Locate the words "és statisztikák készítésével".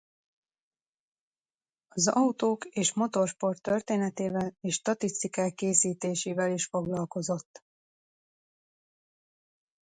4.61-6.51